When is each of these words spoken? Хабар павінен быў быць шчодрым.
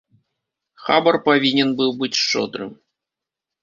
Хабар 0.85 1.15
павінен 1.29 1.69
быў 1.83 1.95
быць 2.03 2.13
шчодрым. 2.25 2.77